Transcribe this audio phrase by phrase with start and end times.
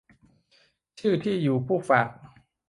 [0.99, 2.07] ชื่อที่อยู่ผู้ฝาก